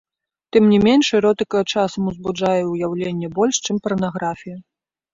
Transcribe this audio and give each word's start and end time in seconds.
Тым 0.55 0.63
не 0.73 0.79
менш 0.85 1.09
эротыка 1.19 1.59
часам 1.75 2.09
узбуджае 2.13 2.57
ўяўленне 2.73 3.33
больш, 3.39 3.55
чым 3.67 3.75
парнаграфія. 3.87 4.57